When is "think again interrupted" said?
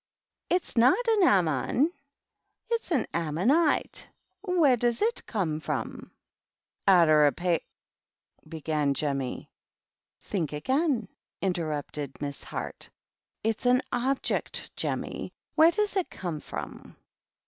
10.23-12.19